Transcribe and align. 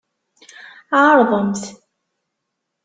Ɛerḍemt! 1.01 1.63